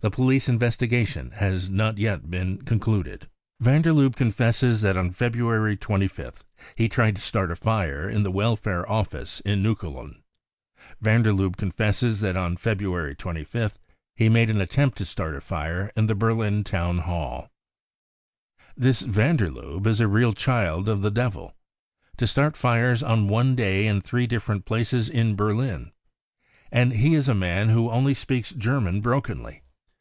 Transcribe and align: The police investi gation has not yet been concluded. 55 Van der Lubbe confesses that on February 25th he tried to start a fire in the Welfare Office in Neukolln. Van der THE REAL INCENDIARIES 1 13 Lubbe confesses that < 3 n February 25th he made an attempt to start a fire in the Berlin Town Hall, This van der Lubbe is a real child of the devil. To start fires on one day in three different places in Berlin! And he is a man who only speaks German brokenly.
The 0.00 0.10
police 0.10 0.48
investi 0.48 0.90
gation 0.90 1.30
has 1.34 1.70
not 1.70 1.96
yet 1.96 2.28
been 2.28 2.62
concluded. 2.62 3.28
55 3.60 3.60
Van 3.60 3.82
der 3.82 3.92
Lubbe 3.92 4.16
confesses 4.16 4.80
that 4.80 4.96
on 4.96 5.12
February 5.12 5.76
25th 5.76 6.40
he 6.74 6.88
tried 6.88 7.14
to 7.14 7.22
start 7.22 7.52
a 7.52 7.54
fire 7.54 8.08
in 8.08 8.24
the 8.24 8.32
Welfare 8.32 8.88
Office 8.90 9.38
in 9.44 9.62
Neukolln. 9.62 10.24
Van 11.00 11.22
der 11.22 11.30
THE 11.30 11.34
REAL 11.34 11.34
INCENDIARIES 11.36 11.36
1 11.36 11.36
13 11.36 11.36
Lubbe 11.36 11.56
confesses 11.56 12.20
that 12.20 12.32
< 12.32 12.34
3 12.34 12.42
n 12.42 12.56
February 12.56 13.14
25th 13.14 13.78
he 14.16 14.28
made 14.28 14.50
an 14.50 14.60
attempt 14.60 14.98
to 14.98 15.04
start 15.04 15.36
a 15.36 15.40
fire 15.40 15.92
in 15.94 16.06
the 16.06 16.16
Berlin 16.16 16.64
Town 16.64 16.98
Hall, 16.98 17.48
This 18.76 19.02
van 19.02 19.36
der 19.36 19.46
Lubbe 19.46 19.86
is 19.86 20.00
a 20.00 20.08
real 20.08 20.32
child 20.32 20.88
of 20.88 21.02
the 21.02 21.12
devil. 21.12 21.54
To 22.16 22.26
start 22.26 22.56
fires 22.56 23.04
on 23.04 23.28
one 23.28 23.54
day 23.54 23.86
in 23.86 24.00
three 24.00 24.26
different 24.26 24.64
places 24.64 25.08
in 25.08 25.36
Berlin! 25.36 25.92
And 26.72 26.94
he 26.94 27.14
is 27.14 27.28
a 27.28 27.34
man 27.36 27.68
who 27.68 27.88
only 27.88 28.14
speaks 28.14 28.50
German 28.50 29.00
brokenly. 29.00 29.60